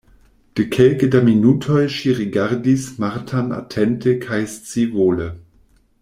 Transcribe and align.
De 0.59 0.63
kelke 0.75 1.09
da 1.15 1.19
minutoj 1.27 1.83
ŝi 1.97 2.15
rigardis 2.21 2.87
Martan 3.03 3.53
atente 3.61 4.15
kaj 4.27 4.41
scivole. 4.55 5.29